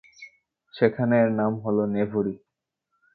[0.73, 2.37] সেখানে এর নাম হল 'নেভরি'।